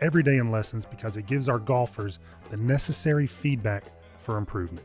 every 0.00 0.22
day 0.22 0.38
in 0.38 0.50
lessons 0.50 0.84
because 0.84 1.16
it 1.16 1.26
gives 1.26 1.48
our 1.48 1.58
golfers 1.58 2.18
the 2.50 2.56
necessary 2.56 3.26
feedback 3.26 3.84
for 4.18 4.36
improvement. 4.36 4.84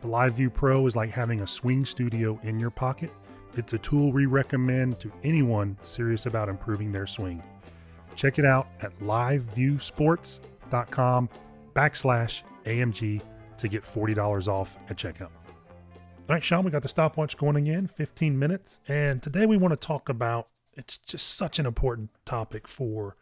The 0.00 0.08
LiveView 0.08 0.54
Pro 0.54 0.86
is 0.86 0.96
like 0.96 1.10
having 1.10 1.40
a 1.40 1.46
swing 1.46 1.84
studio 1.84 2.38
in 2.42 2.60
your 2.60 2.70
pocket. 2.70 3.10
It's 3.56 3.72
a 3.72 3.78
tool 3.78 4.12
we 4.12 4.26
recommend 4.26 5.00
to 5.00 5.10
anyone 5.24 5.76
serious 5.80 6.26
about 6.26 6.48
improving 6.48 6.92
their 6.92 7.06
swing. 7.06 7.42
Check 8.14 8.38
it 8.38 8.44
out 8.44 8.68
at 8.80 8.96
liveviewsports.com 9.00 11.28
backslash 11.74 12.42
AMG 12.64 13.22
to 13.58 13.68
get 13.68 13.84
$40 13.84 14.48
off 14.48 14.78
at 14.88 14.96
checkout. 14.96 15.30
All 16.28 16.34
right, 16.34 16.44
Sean, 16.44 16.64
we 16.64 16.70
got 16.70 16.82
the 16.82 16.88
stopwatch 16.88 17.36
going 17.36 17.56
again, 17.56 17.86
15 17.86 18.38
minutes. 18.38 18.80
And 18.86 19.22
today 19.22 19.46
we 19.46 19.56
want 19.56 19.72
to 19.72 19.86
talk 19.86 20.08
about 20.08 20.48
it's 20.74 20.98
just 20.98 21.36
such 21.36 21.58
an 21.58 21.66
important 21.66 22.10
topic 22.24 22.68
for 22.68 23.16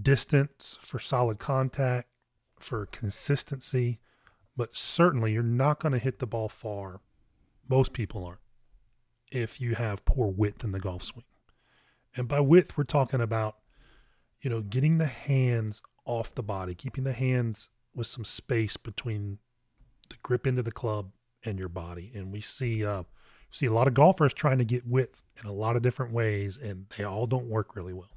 distance, 0.00 0.78
for 0.80 0.98
solid 0.98 1.38
contact, 1.38 2.08
for 2.58 2.86
consistency, 2.86 3.98
but 4.56 4.76
certainly 4.76 5.32
you're 5.32 5.42
not 5.42 5.80
going 5.80 5.92
to 5.92 5.98
hit 5.98 6.18
the 6.18 6.26
ball 6.26 6.48
far. 6.48 7.00
Most 7.68 7.92
people 7.92 8.24
aren't 8.24 8.40
if 9.30 9.60
you 9.60 9.74
have 9.76 10.04
poor 10.04 10.26
width 10.28 10.64
in 10.64 10.72
the 10.72 10.80
golf 10.80 11.04
swing. 11.04 11.24
And 12.16 12.26
by 12.26 12.40
width, 12.40 12.76
we're 12.76 12.84
talking 12.84 13.20
about, 13.20 13.56
you 14.40 14.50
know, 14.50 14.60
getting 14.60 14.98
the 14.98 15.06
hands 15.06 15.80
off 16.04 16.34
the 16.34 16.42
body, 16.42 16.74
keeping 16.74 17.04
the 17.04 17.12
hands 17.12 17.68
with 17.94 18.06
some 18.06 18.24
space 18.24 18.76
between 18.76 19.38
the 20.08 20.16
grip 20.22 20.46
into 20.46 20.62
the 20.62 20.72
club 20.72 21.12
and 21.44 21.58
your 21.58 21.68
body. 21.68 22.10
And 22.14 22.32
we 22.32 22.40
see 22.40 22.84
uh, 22.84 23.04
see 23.50 23.66
a 23.66 23.72
lot 23.72 23.86
of 23.86 23.94
golfers 23.94 24.34
trying 24.34 24.58
to 24.58 24.64
get 24.64 24.86
width 24.86 25.24
in 25.40 25.48
a 25.48 25.52
lot 25.52 25.76
of 25.76 25.82
different 25.82 26.12
ways, 26.12 26.56
and 26.56 26.86
they 26.96 27.04
all 27.04 27.26
don't 27.26 27.46
work 27.46 27.76
really 27.76 27.92
well. 27.92 28.10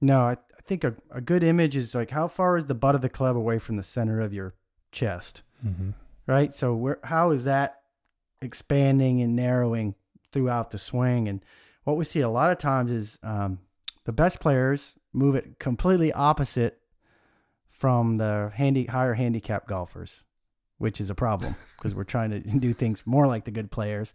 No, 0.00 0.18
I, 0.18 0.36
think 0.66 0.84
a, 0.84 0.94
a 1.10 1.20
good 1.20 1.42
image 1.42 1.76
is 1.76 1.94
like 1.94 2.10
how 2.10 2.28
far 2.28 2.56
is 2.56 2.66
the 2.66 2.74
butt 2.74 2.94
of 2.94 3.02
the 3.02 3.08
club 3.08 3.36
away 3.36 3.58
from 3.58 3.76
the 3.76 3.82
center 3.82 4.20
of 4.20 4.32
your 4.32 4.54
chest, 4.90 5.42
mm-hmm. 5.66 5.90
right? 6.26 6.54
So 6.54 6.74
where 6.74 6.98
how 7.04 7.30
is 7.30 7.44
that 7.44 7.80
expanding 8.40 9.20
and 9.20 9.36
narrowing 9.36 9.94
throughout 10.30 10.70
the 10.70 10.78
swing? 10.78 11.28
And 11.28 11.44
what 11.84 11.96
we 11.96 12.04
see 12.04 12.20
a 12.20 12.28
lot 12.28 12.50
of 12.50 12.58
times 12.58 12.90
is 12.90 13.18
um, 13.22 13.58
the 14.04 14.12
best 14.12 14.40
players 14.40 14.94
move 15.12 15.34
it 15.34 15.58
completely 15.58 16.12
opposite 16.12 16.78
from 17.70 18.18
the 18.18 18.52
handy 18.54 18.86
higher 18.86 19.14
handicap 19.14 19.66
golfers, 19.66 20.24
which 20.78 21.00
is 21.00 21.10
a 21.10 21.14
problem 21.14 21.56
because 21.76 21.94
we're 21.94 22.04
trying 22.04 22.30
to 22.30 22.40
do 22.58 22.72
things 22.72 23.02
more 23.04 23.26
like 23.26 23.44
the 23.44 23.50
good 23.50 23.70
players. 23.70 24.14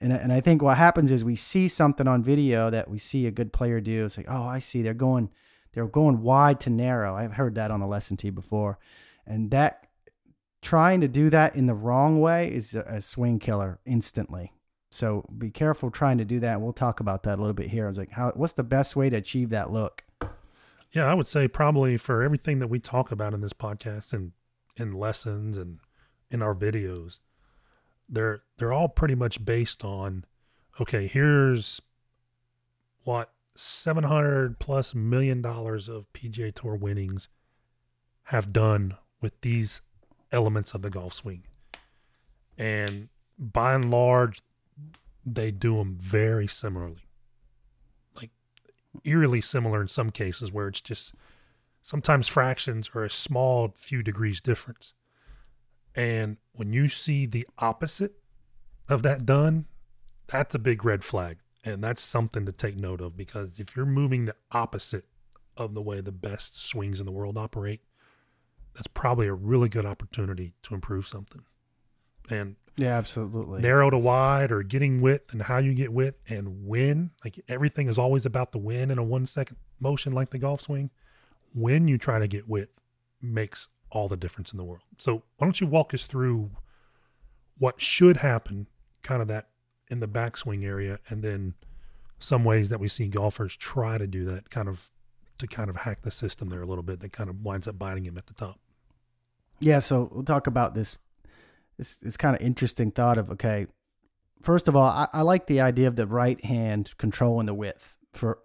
And, 0.00 0.12
and 0.12 0.32
I 0.32 0.40
think 0.40 0.60
what 0.60 0.76
happens 0.76 1.10
is 1.10 1.24
we 1.24 1.36
see 1.36 1.68
something 1.68 2.06
on 2.06 2.22
video 2.22 2.68
that 2.68 2.90
we 2.90 2.98
see 2.98 3.26
a 3.26 3.30
good 3.30 3.52
player 3.52 3.80
do. 3.80 4.04
It's 4.04 4.18
like, 4.18 4.26
oh, 4.28 4.46
I 4.46 4.58
see 4.58 4.82
they're 4.82 4.92
going, 4.92 5.30
they're 5.76 5.86
going 5.86 6.22
wide 6.22 6.58
to 6.58 6.70
narrow. 6.70 7.14
I've 7.14 7.34
heard 7.34 7.56
that 7.56 7.70
on 7.70 7.80
the 7.80 7.86
lesson 7.86 8.16
tee 8.16 8.30
before, 8.30 8.78
and 9.26 9.50
that 9.50 9.88
trying 10.62 11.02
to 11.02 11.08
do 11.08 11.28
that 11.28 11.54
in 11.54 11.66
the 11.66 11.74
wrong 11.74 12.18
way 12.18 12.50
is 12.50 12.74
a, 12.74 12.80
a 12.80 13.00
swing 13.02 13.38
killer 13.38 13.78
instantly. 13.84 14.54
So 14.90 15.28
be 15.36 15.50
careful 15.50 15.90
trying 15.90 16.16
to 16.16 16.24
do 16.24 16.40
that. 16.40 16.62
We'll 16.62 16.72
talk 16.72 17.00
about 17.00 17.24
that 17.24 17.38
a 17.38 17.42
little 17.42 17.52
bit 17.52 17.68
here. 17.68 17.84
I 17.84 17.88
was 17.88 17.98
like, 17.98 18.12
how? 18.12 18.32
What's 18.34 18.54
the 18.54 18.64
best 18.64 18.96
way 18.96 19.10
to 19.10 19.16
achieve 19.16 19.50
that 19.50 19.70
look? 19.70 20.04
Yeah, 20.92 21.04
I 21.04 21.12
would 21.12 21.26
say 21.26 21.46
probably 21.46 21.98
for 21.98 22.22
everything 22.22 22.58
that 22.60 22.68
we 22.68 22.78
talk 22.78 23.12
about 23.12 23.34
in 23.34 23.42
this 23.42 23.52
podcast 23.52 24.14
and 24.14 24.32
in 24.78 24.94
lessons 24.94 25.58
and 25.58 25.80
in 26.30 26.40
our 26.40 26.54
videos, 26.54 27.18
they're 28.08 28.40
they're 28.56 28.72
all 28.72 28.88
pretty 28.88 29.14
much 29.14 29.44
based 29.44 29.84
on 29.84 30.24
okay, 30.80 31.06
here's 31.06 31.82
what 33.04 33.30
700 33.56 34.58
plus 34.58 34.94
million 34.94 35.42
dollars 35.42 35.88
of 35.88 36.12
PGA 36.12 36.54
Tour 36.54 36.76
winnings 36.76 37.28
have 38.24 38.52
done 38.52 38.96
with 39.20 39.40
these 39.40 39.80
elements 40.32 40.74
of 40.74 40.82
the 40.82 40.90
golf 40.90 41.12
swing. 41.12 41.44
And 42.58 43.08
by 43.38 43.74
and 43.74 43.90
large, 43.90 44.40
they 45.24 45.50
do 45.50 45.76
them 45.76 45.96
very 46.00 46.46
similarly. 46.46 47.08
Like 48.16 48.30
eerily 49.04 49.40
similar 49.40 49.80
in 49.80 49.88
some 49.88 50.10
cases 50.10 50.52
where 50.52 50.68
it's 50.68 50.80
just 50.80 51.14
sometimes 51.82 52.28
fractions 52.28 52.90
are 52.94 53.04
a 53.04 53.10
small 53.10 53.72
few 53.76 54.02
degrees 54.02 54.40
difference. 54.40 54.92
And 55.94 56.36
when 56.52 56.72
you 56.72 56.88
see 56.88 57.26
the 57.26 57.46
opposite 57.58 58.14
of 58.88 59.02
that 59.02 59.24
done, 59.24 59.66
that's 60.26 60.54
a 60.54 60.58
big 60.58 60.84
red 60.84 61.04
flag. 61.04 61.38
And 61.66 61.82
that's 61.82 62.02
something 62.02 62.46
to 62.46 62.52
take 62.52 62.76
note 62.76 63.00
of 63.00 63.16
because 63.16 63.58
if 63.58 63.74
you're 63.74 63.84
moving 63.84 64.24
the 64.24 64.36
opposite 64.52 65.04
of 65.56 65.74
the 65.74 65.82
way 65.82 66.00
the 66.00 66.12
best 66.12 66.56
swings 66.68 67.00
in 67.00 67.06
the 67.06 67.12
world 67.12 67.36
operate, 67.36 67.80
that's 68.74 68.86
probably 68.86 69.26
a 69.26 69.34
really 69.34 69.68
good 69.68 69.84
opportunity 69.84 70.54
to 70.62 70.74
improve 70.74 71.08
something. 71.08 71.42
And 72.30 72.54
yeah, 72.76 72.96
absolutely. 72.96 73.62
Narrow 73.62 73.90
to 73.90 73.98
wide 73.98 74.52
or 74.52 74.62
getting 74.62 75.00
width 75.00 75.32
and 75.32 75.42
how 75.42 75.58
you 75.58 75.74
get 75.74 75.92
width 75.92 76.20
and 76.28 76.68
when. 76.68 77.10
Like 77.24 77.40
everything 77.48 77.88
is 77.88 77.98
always 77.98 78.26
about 78.26 78.52
the 78.52 78.58
win 78.58 78.92
in 78.92 78.98
a 78.98 79.02
one 79.02 79.26
second 79.26 79.56
motion 79.80 80.12
like 80.12 80.30
the 80.30 80.38
golf 80.38 80.60
swing. 80.60 80.90
When 81.52 81.88
you 81.88 81.98
try 81.98 82.20
to 82.20 82.28
get 82.28 82.48
width 82.48 82.80
makes 83.20 83.66
all 83.90 84.06
the 84.06 84.16
difference 84.16 84.52
in 84.52 84.58
the 84.58 84.64
world. 84.64 84.82
So 84.98 85.24
why 85.36 85.46
don't 85.46 85.60
you 85.60 85.66
walk 85.66 85.94
us 85.94 86.06
through 86.06 86.50
what 87.58 87.80
should 87.80 88.18
happen, 88.18 88.68
kind 89.02 89.20
of 89.20 89.28
that 89.28 89.48
in 89.88 90.00
the 90.00 90.08
backswing 90.08 90.64
area, 90.64 90.98
and 91.08 91.22
then 91.22 91.54
some 92.18 92.44
ways 92.44 92.68
that 92.70 92.80
we 92.80 92.88
see 92.88 93.08
golfers 93.08 93.56
try 93.56 93.98
to 93.98 94.06
do 94.06 94.24
that, 94.24 94.50
kind 94.50 94.68
of 94.68 94.90
to 95.38 95.46
kind 95.46 95.68
of 95.68 95.76
hack 95.76 96.00
the 96.02 96.10
system 96.10 96.48
there 96.48 96.62
a 96.62 96.66
little 96.66 96.82
bit 96.82 97.00
that 97.00 97.12
kind 97.12 97.28
of 97.28 97.44
winds 97.44 97.68
up 97.68 97.78
biting 97.78 98.04
him 98.04 98.16
at 98.16 98.26
the 98.26 98.34
top. 98.34 98.58
Yeah, 99.60 99.80
so 99.80 100.10
we'll 100.12 100.24
talk 100.24 100.46
about 100.46 100.74
this. 100.74 100.98
This 101.78 101.96
this 101.96 102.16
kind 102.16 102.34
of 102.34 102.42
interesting 102.42 102.90
thought 102.90 103.18
of 103.18 103.30
okay. 103.30 103.66
First 104.42 104.68
of 104.68 104.76
all, 104.76 104.88
I, 104.88 105.08
I 105.12 105.22
like 105.22 105.46
the 105.46 105.60
idea 105.60 105.88
of 105.88 105.96
the 105.96 106.06
right 106.06 106.42
hand 106.44 106.94
controlling 106.98 107.46
the 107.46 107.54
width 107.54 107.98
for 108.12 108.38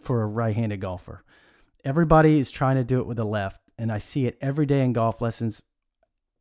for 0.00 0.22
a 0.22 0.26
right-handed 0.26 0.80
golfer. 0.80 1.24
Everybody 1.84 2.38
is 2.38 2.50
trying 2.50 2.76
to 2.76 2.84
do 2.84 3.00
it 3.00 3.06
with 3.06 3.16
the 3.16 3.24
left 3.24 3.60
and 3.78 3.92
I 3.92 3.98
see 3.98 4.26
it 4.26 4.36
every 4.40 4.66
day 4.66 4.82
in 4.82 4.92
golf 4.92 5.20
lessons. 5.20 5.62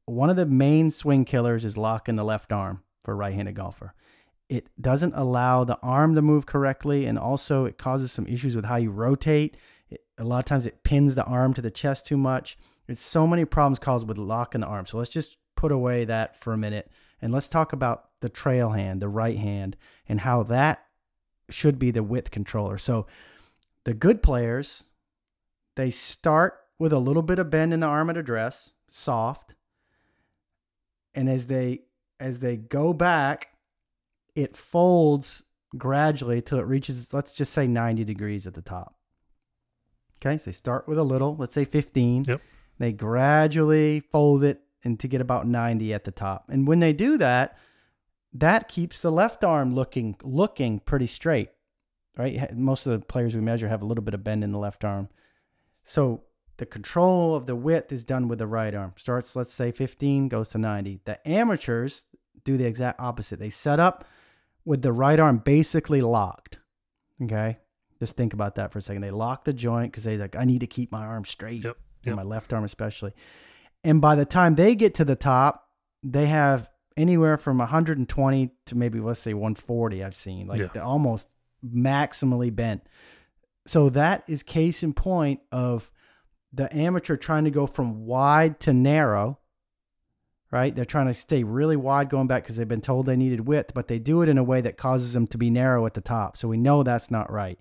One 0.05 0.29
of 0.29 0.35
the 0.35 0.45
main 0.45 0.89
swing 0.89 1.25
killers 1.25 1.63
is 1.63 1.77
locking 1.77 2.15
the 2.15 2.23
left 2.23 2.51
arm 2.51 2.83
for 3.03 3.11
a 3.13 3.15
right 3.15 3.33
handed 3.33 3.55
golfer. 3.55 3.93
It 4.49 4.69
doesn't 4.79 5.13
allow 5.13 5.63
the 5.63 5.77
arm 5.81 6.15
to 6.15 6.21
move 6.21 6.45
correctly, 6.45 7.05
and 7.05 7.19
also 7.19 7.65
it 7.65 7.77
causes 7.77 8.11
some 8.11 8.27
issues 8.27 8.55
with 8.55 8.65
how 8.65 8.77
you 8.77 8.91
rotate. 8.91 9.57
It, 9.89 10.05
a 10.17 10.23
lot 10.23 10.39
of 10.39 10.45
times 10.45 10.65
it 10.65 10.83
pins 10.83 11.15
the 11.15 11.25
arm 11.25 11.53
to 11.55 11.61
the 11.61 11.71
chest 11.71 12.05
too 12.05 12.17
much. 12.17 12.57
It's 12.87 13.01
so 13.01 13.27
many 13.27 13.43
problems 13.45 13.79
caused 13.79 14.07
with 14.07 14.17
locking 14.17 14.61
the 14.61 14.67
arm. 14.67 14.85
So 14.85 14.97
let's 14.97 15.09
just 15.09 15.37
put 15.55 15.71
away 15.71 16.05
that 16.05 16.39
for 16.39 16.53
a 16.53 16.57
minute 16.57 16.89
and 17.21 17.33
let's 17.33 17.49
talk 17.49 17.73
about 17.73 18.09
the 18.21 18.29
trail 18.29 18.69
hand, 18.71 19.01
the 19.01 19.09
right 19.09 19.37
hand, 19.37 19.75
and 20.07 20.21
how 20.21 20.43
that 20.43 20.85
should 21.49 21.79
be 21.79 21.91
the 21.91 22.03
width 22.03 22.31
controller. 22.31 22.77
So 22.77 23.07
the 23.83 23.93
good 23.93 24.21
players, 24.21 24.85
they 25.75 25.89
start 25.89 26.59
with 26.79 26.93
a 26.93 26.99
little 26.99 27.23
bit 27.23 27.39
of 27.39 27.49
bend 27.49 27.73
in 27.73 27.79
the 27.79 27.87
arm 27.87 28.09
at 28.09 28.17
address, 28.17 28.73
soft. 28.89 29.55
And 31.13 31.29
as 31.29 31.47
they 31.47 31.81
as 32.19 32.39
they 32.39 32.57
go 32.57 32.93
back, 32.93 33.49
it 34.37 34.55
folds 34.55 35.43
gradually 35.75 36.41
till 36.43 36.59
it 36.59 36.67
reaches, 36.67 37.11
let's 37.11 37.33
just 37.33 37.51
say 37.51 37.65
90 37.65 38.03
degrees 38.03 38.45
at 38.45 38.53
the 38.53 38.61
top. 38.61 38.95
Okay, 40.17 40.37
so 40.37 40.45
they 40.45 40.51
start 40.51 40.87
with 40.87 40.99
a 40.99 41.03
little, 41.03 41.35
let's 41.35 41.55
say 41.55 41.65
15. 41.65 42.25
Yep. 42.27 42.41
They 42.77 42.93
gradually 42.93 43.99
fold 43.99 44.43
it 44.43 44.61
and 44.83 44.99
to 44.99 45.07
get 45.07 45.21
about 45.21 45.47
90 45.47 45.91
at 45.91 46.03
the 46.03 46.11
top. 46.11 46.45
And 46.49 46.67
when 46.67 46.79
they 46.79 46.93
do 46.93 47.17
that, 47.17 47.57
that 48.31 48.67
keeps 48.67 49.01
the 49.01 49.11
left 49.11 49.43
arm 49.43 49.73
looking 49.73 50.15
looking 50.23 50.79
pretty 50.79 51.07
straight. 51.07 51.49
Right? 52.15 52.55
Most 52.55 52.85
of 52.85 52.91
the 52.91 53.05
players 53.05 53.33
we 53.33 53.41
measure 53.41 53.67
have 53.67 53.81
a 53.81 53.85
little 53.85 54.03
bit 54.03 54.13
of 54.13 54.23
bend 54.23 54.43
in 54.43 54.51
the 54.51 54.59
left 54.59 54.83
arm. 54.83 55.09
So 55.83 56.23
the 56.57 56.65
control 56.67 57.35
of 57.35 57.47
the 57.47 57.55
width 57.55 57.91
is 57.91 58.03
done 58.03 58.27
with 58.27 58.37
the 58.37 58.47
right 58.47 58.73
arm. 58.75 58.93
Starts, 58.97 59.35
let's 59.35 59.53
say 59.53 59.71
15, 59.71 60.27
goes 60.27 60.49
to 60.49 60.59
90. 60.59 61.01
The 61.05 61.27
amateurs 61.27 62.05
do 62.43 62.57
the 62.57 62.65
exact 62.65 62.99
opposite. 62.99 63.39
They 63.39 63.49
set 63.49 63.79
up 63.79 64.05
with 64.67 64.81
the 64.81 64.91
right 64.91 65.17
arm 65.17 65.37
basically 65.37 66.01
locked. 66.01 66.59
Okay. 67.23 67.57
Just 67.99 68.17
think 68.17 68.33
about 68.33 68.55
that 68.55 68.71
for 68.73 68.79
a 68.79 68.81
second. 68.81 69.01
They 69.01 69.11
lock 69.11 69.45
the 69.45 69.53
joint 69.53 69.91
because 69.91 70.03
they 70.03 70.17
like, 70.17 70.35
I 70.35 70.43
need 70.43 70.59
to 70.59 70.67
keep 70.67 70.91
my 70.91 71.05
arm 71.05 71.23
straight, 71.23 71.63
yep, 71.63 71.77
yep. 72.03 72.17
my 72.17 72.23
left 72.23 72.51
arm 72.51 72.65
especially. 72.65 73.13
And 73.85 74.01
by 74.01 74.15
the 74.15 74.25
time 74.25 74.55
they 74.55 74.75
get 74.75 74.93
to 74.95 75.05
the 75.05 75.15
top, 75.15 75.69
they 76.03 76.25
have 76.27 76.69
anywhere 76.97 77.37
from 77.37 77.59
120 77.59 78.51
to 78.65 78.75
maybe 78.75 78.99
let's 78.99 79.21
say 79.21 79.33
140 79.33 80.03
I've 80.03 80.15
seen. 80.15 80.47
Like 80.47 80.59
Yeah. 80.59 80.81
almost 80.81 81.29
maximally 81.65 82.53
bent. 82.53 82.81
So 83.65 83.89
that 83.91 84.23
is 84.27 84.43
case 84.43 84.83
in 84.83 84.93
point 84.93 85.39
of 85.49 85.89
the 86.51 86.73
amateur 86.75 87.15
trying 87.15 87.45
to 87.45 87.51
go 87.51 87.67
from 87.67 88.05
wide 88.05 88.59
to 88.61 88.73
narrow. 88.73 89.39
Right? 90.49 90.73
They're 90.73 90.85
trying 90.85 91.07
to 91.07 91.13
stay 91.13 91.43
really 91.43 91.75
wide 91.75 92.09
going 92.09 92.27
back 92.27 92.43
because 92.43 92.55
they've 92.55 92.67
been 92.67 92.79
told 92.79 93.05
they 93.05 93.17
needed 93.17 93.47
width, 93.47 93.73
but 93.73 93.87
they 93.87 93.99
do 93.99 94.21
it 94.21 94.29
in 94.29 94.37
a 94.37 94.43
way 94.43 94.61
that 94.61 94.77
causes 94.77 95.13
them 95.13 95.27
to 95.27 95.37
be 95.37 95.49
narrow 95.49 95.85
at 95.85 95.93
the 95.93 96.01
top. 96.01 96.37
So 96.37 96.47
we 96.47 96.55
know 96.55 96.83
that's 96.83 97.11
not 97.11 97.31
right. 97.31 97.59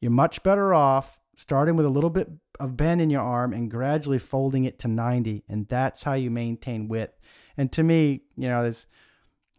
You're 0.00 0.10
much 0.10 0.42
better 0.42 0.74
off 0.74 1.18
starting 1.34 1.76
with 1.76 1.86
a 1.86 1.90
little 1.90 2.10
bit 2.10 2.28
of 2.58 2.76
bend 2.76 3.00
in 3.00 3.08
your 3.08 3.22
arm 3.22 3.54
and 3.54 3.70
gradually 3.70 4.18
folding 4.18 4.64
it 4.64 4.78
to 4.78 4.88
90 4.88 5.42
and 5.48 5.66
that's 5.68 6.02
how 6.02 6.12
you 6.12 6.30
maintain 6.30 6.86
width. 6.86 7.18
And 7.56 7.72
to 7.72 7.82
me, 7.82 8.20
you 8.36 8.48
know, 8.48 8.62
there's 8.62 8.86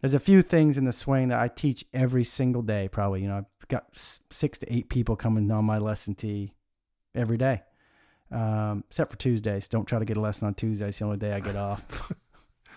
there's 0.00 0.14
a 0.14 0.20
few 0.20 0.42
things 0.42 0.78
in 0.78 0.84
the 0.84 0.92
swing 0.92 1.28
that 1.28 1.40
I 1.40 1.48
teach 1.48 1.84
every 1.92 2.24
single 2.24 2.62
day 2.62 2.88
probably, 2.88 3.22
you 3.22 3.28
know, 3.28 3.38
I've 3.38 3.68
got 3.68 3.86
6 4.30 4.58
to 4.58 4.72
8 4.72 4.88
people 4.88 5.16
coming 5.16 5.50
on 5.50 5.64
my 5.64 5.78
lesson 5.78 6.14
tee 6.14 6.54
every 7.14 7.36
day. 7.36 7.62
Um, 8.30 8.84
except 8.88 9.10
for 9.10 9.18
Tuesdays. 9.18 9.68
Don't 9.68 9.84
try 9.84 9.98
to 9.98 10.04
get 10.04 10.16
a 10.16 10.20
lesson 10.20 10.46
on 10.46 10.54
Tuesdays. 10.54 10.88
It's 10.88 10.98
the 11.00 11.04
only 11.04 11.18
day 11.18 11.32
I 11.32 11.40
get 11.40 11.56
off. 11.56 12.12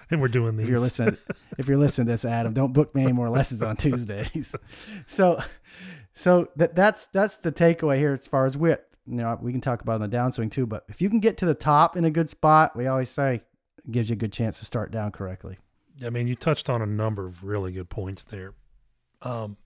And 0.12 0.22
we're 0.22 0.28
doing 0.28 0.60
if 0.60 0.68
you're 0.68 0.80
listening 0.80 1.18
if 1.58 1.68
you're 1.68 1.78
listening 1.78 2.06
to 2.08 2.14
this 2.14 2.26
adam 2.26 2.54
don't 2.54 2.74
book 2.74 2.94
me 2.94 3.04
any 3.04 3.12
more 3.12 3.30
lessons 3.30 3.64
on 3.64 3.76
tuesdays 3.76 4.56
so 5.08 5.42
so 6.14 6.50
that 6.56 6.76
that's 6.76 7.08
that's 7.08 7.40
the 7.40 7.52
takeaway 7.52 7.98
here 7.98 8.14
as 8.14 8.28
far 8.28 8.46
as 8.46 8.56
width 8.56 8.86
you 9.08 9.16
know 9.16 9.38
we 9.42 9.52
can 9.52 9.62
talk 9.62 9.82
about 9.82 10.02
on 10.02 10.08
the 10.08 10.18
downswing 10.18 10.52
too 10.52 10.66
but 10.66 10.86
if 10.90 11.02
you 11.02 11.10
can 11.10 11.20
get 11.20 11.38
to 11.38 11.46
the 11.46 11.56
top 11.56 11.98
in 11.98 12.06
a 12.06 12.12
good 12.12 12.30
spot 12.30 12.76
we 12.76 12.86
always 12.86 13.10
say 13.10 13.36
it 13.36 13.92
gives 13.92 14.10
you 14.10 14.14
a 14.14 14.18
good 14.18 14.32
chance 14.32 14.60
to 14.60 14.66
start 14.66 14.92
down 14.92 15.12
correctly 15.12 15.58
I 16.04 16.10
mean, 16.10 16.28
you 16.28 16.36
touched 16.36 16.70
on 16.70 16.82
a 16.82 16.86
number 16.86 17.26
of 17.26 17.44
really 17.44 17.72
good 17.72 17.90
points 17.90 18.24
there. 18.24 18.54
Um, 19.22 19.58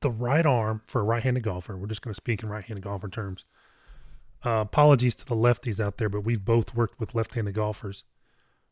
the 0.00 0.10
right 0.10 0.44
arm 0.44 0.82
for 0.86 1.00
a 1.00 1.04
right-handed 1.04 1.42
golfer. 1.42 1.76
We're 1.76 1.86
just 1.86 2.02
going 2.02 2.12
to 2.12 2.16
speak 2.16 2.42
in 2.42 2.48
right-handed 2.48 2.84
golfer 2.84 3.08
terms. 3.08 3.44
Uh, 4.44 4.60
apologies 4.60 5.14
to 5.16 5.24
the 5.24 5.34
lefties 5.34 5.80
out 5.80 5.96
there, 5.96 6.08
but 6.08 6.20
we've 6.20 6.44
both 6.44 6.74
worked 6.74 7.00
with 7.00 7.14
left-handed 7.14 7.54
golfers 7.54 8.04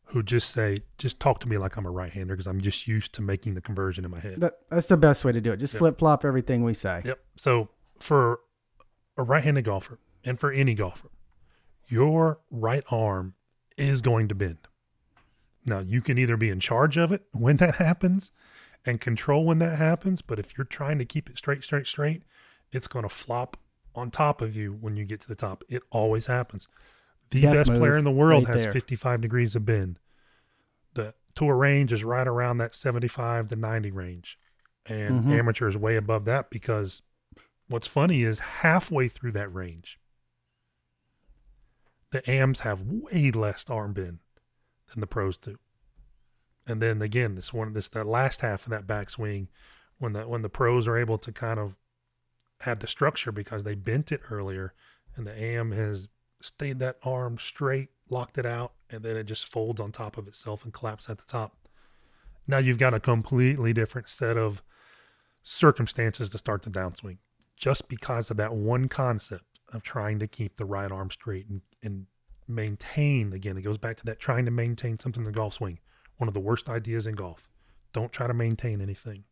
who 0.05 0.23
just 0.23 0.51
say, 0.51 0.77
"Just 0.97 1.19
talk 1.19 1.39
to 1.41 1.47
me 1.49 1.57
like 1.57 1.75
I'm 1.77 1.85
a 1.85 1.91
right-hander," 1.91 2.33
because 2.35 2.47
I'm 2.47 2.61
just 2.61 2.87
used 2.87 3.13
to 3.15 3.21
making 3.21 3.53
the 3.55 3.61
conversion 3.61 4.05
in 4.05 4.11
my 4.11 4.19
head. 4.19 4.39
that, 4.41 4.59
that's 4.69 4.87
the 4.87 4.97
best 4.97 5.25
way 5.25 5.31
to 5.31 5.41
do 5.41 5.51
it 5.51 5.57
just 5.57 5.73
Yep. 5.73 5.79
flip-flop 5.79 6.23
everything 6.25 6.63
we 6.63 6.73
say 6.73 7.01
Yep. 7.05 7.19
So 7.35 7.69
for 7.99 8.39
a 9.17 9.23
right-handed 9.23 9.65
golfer 9.65 9.99
and 10.23 10.39
for 10.39 10.51
any 10.51 10.73
golfer, 10.73 11.09
your 11.87 12.39
right 12.51 12.83
arm 12.89 13.33
is 13.77 14.01
going 14.01 14.27
to 14.29 14.35
bend. 14.35 14.59
Now 15.65 15.79
you 15.79 16.01
can 16.01 16.17
either 16.17 16.37
be 16.37 16.49
in 16.49 16.59
charge 16.59 16.97
of 16.97 17.11
it 17.11 17.23
when 17.31 17.57
that 17.57 17.75
happens 17.75 18.31
and 18.85 19.01
control 19.01 19.45
when 19.45 19.59
that 19.59 19.77
happens, 19.77 20.21
but 20.21 20.37
if 20.39 20.57
you're 20.57 20.65
trying 20.65 20.99
to 20.99 21.05
keep 21.05 21.29
it 21.29 21.37
straight, 21.37 21.63
straight, 21.63 21.87
straight, 21.87 22.23
it's 22.71 22.87
going 22.87 23.03
to 23.03 23.09
flop 23.09 23.57
on 23.95 24.11
top 24.11 24.41
of 24.41 24.55
you 24.55 24.73
when 24.73 24.95
you 24.95 25.05
get 25.05 25.21
to 25.21 25.27
the 25.27 25.35
top. 25.35 25.63
It 25.69 25.81
always 25.89 26.27
happens. 26.27 26.67
The 27.31 27.41
Death 27.41 27.53
best 27.53 27.73
player 27.73 27.97
in 27.97 28.03
the 28.05 28.11
world 28.11 28.45
right 28.47 28.53
has 28.53 28.63
there. 28.63 28.71
55 28.71 29.21
degrees 29.21 29.55
of 29.55 29.65
bend. 29.65 29.99
The 30.93 31.13
tour 31.33 31.55
range 31.55 31.91
is 31.91 32.03
right 32.03 32.27
around 32.27 32.57
that 32.59 32.73
75 32.75 33.49
to 33.49 33.55
90 33.55 33.91
range. 33.91 34.39
And 34.85 35.25
Mhm. 35.25 35.31
amateur 35.31 35.67
is 35.67 35.75
way 35.75 35.95
above 35.95 36.25
that 36.25 36.49
because 36.49 37.01
what's 37.67 37.87
funny 37.87 38.21
is 38.21 38.39
halfway 38.39 39.09
through 39.09 39.31
that 39.33 39.53
range, 39.53 39.99
the 42.11 42.27
AMs 42.29 42.61
have 42.61 42.83
way 42.83 43.31
less 43.31 43.65
arm 43.69 43.93
bend 43.93 44.19
than 44.87 45.01
the 45.01 45.07
pros 45.07 45.37
do. 45.37 45.57
And 46.67 46.81
then 46.81 47.01
again, 47.01 47.35
this 47.35 47.51
one, 47.53 47.73
this 47.73 47.89
that 47.89 48.05
last 48.07 48.41
half 48.41 48.65
of 48.65 48.69
that 48.71 48.87
backswing, 48.87 49.47
when 49.97 50.13
the 50.13 50.27
when 50.27 50.41
the 50.41 50.49
pros 50.49 50.87
are 50.87 50.97
able 50.97 51.17
to 51.17 51.31
kind 51.31 51.59
of 51.59 51.75
have 52.61 52.79
the 52.79 52.87
structure 52.87 53.31
because 53.31 53.63
they 53.63 53.75
bent 53.75 54.11
it 54.11 54.21
earlier, 54.31 54.73
and 55.15 55.27
the 55.27 55.33
AM 55.33 55.71
has 55.71 56.07
stayed 56.41 56.79
that 56.79 56.97
arm 57.03 57.37
straight, 57.37 57.89
locked 58.09 58.37
it 58.37 58.45
out, 58.45 58.73
and 58.89 59.03
then 59.03 59.17
it 59.17 59.25
just 59.25 59.45
folds 59.45 59.81
on 59.81 59.91
top 59.91 60.17
of 60.17 60.27
itself 60.27 60.63
and 60.63 60.73
collapses 60.73 61.09
at 61.09 61.17
the 61.17 61.25
top. 61.25 61.55
Now 62.47 62.59
you've 62.59 62.77
got 62.77 62.93
a 62.93 62.99
completely 62.99 63.73
different 63.73 64.09
set 64.09 64.37
of 64.37 64.61
circumstances 65.43 66.29
to 66.29 66.37
start 66.37 66.63
the 66.63 66.69
downswing, 66.69 67.17
just 67.55 67.87
because 67.87 68.29
of 68.29 68.37
that 68.37 68.53
one 68.53 68.87
concept 68.87 69.59
of 69.73 69.83
trying 69.83 70.19
to 70.19 70.27
keep 70.27 70.55
the 70.55 70.65
right 70.65 70.91
arm 70.91 71.09
straight 71.09 71.47
and, 71.47 71.61
and 71.81 72.05
maintain. 72.47 73.33
Again, 73.33 73.57
it 73.57 73.63
goes 73.63 73.77
back 73.77 73.97
to 73.97 74.05
that 74.05 74.19
trying 74.19 74.45
to 74.45 74.51
maintain 74.51 74.99
something 74.99 75.21
in 75.21 75.25
the 75.25 75.31
golf 75.31 75.55
swing. 75.55 75.79
One 76.17 76.27
of 76.27 76.33
the 76.33 76.39
worst 76.39 76.69
ideas 76.69 77.07
in 77.07 77.15
golf. 77.15 77.49
Don't 77.93 78.11
try 78.11 78.27
to 78.27 78.33
maintain 78.33 78.81
anything. 78.81 79.23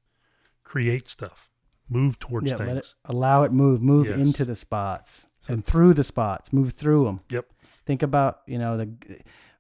Create 0.64 1.08
stuff. 1.10 1.50
Move 1.90 2.18
towards 2.20 2.50
yeah 2.50 2.58
things. 2.58 2.68
let 2.68 2.78
it 2.78 2.94
allow 3.06 3.44
it 3.44 3.52
move 3.52 3.82
move 3.82 4.08
Yes. 4.08 4.18
into 4.20 4.46
the 4.46 4.56
spots 4.56 5.28
So- 5.42 5.54
and 5.54 5.66
through 5.66 5.94
the 5.94 6.04
spots 6.04 6.52
move 6.54 6.74
through 6.74 7.06
them 7.06 7.20
Yep. 7.30 7.46
think 7.86 8.02
about 8.02 8.40
you 8.48 8.58
know 8.58 8.78
the 8.78 8.90